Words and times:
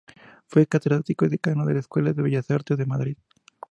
Fue 0.47 0.65
catedrático, 0.65 1.25
y 1.25 1.29
decano, 1.29 1.63
de 1.67 1.75
la 1.75 1.79
Escuela 1.81 2.11
de 2.11 2.23
Bellas 2.23 2.49
Artes 2.49 2.75
de 2.75 2.87
Madrid. 2.87 3.17